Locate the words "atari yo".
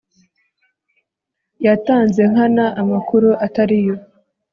3.45-3.95